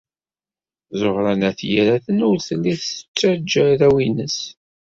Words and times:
Ẓuhṛa 1.01 1.33
n 1.39 1.47
At 1.49 1.59
Yiraten 1.69 2.19
ur 2.29 2.37
telli 2.47 2.73
tettajja 2.77 3.63
arraw-nnes. 3.71 4.39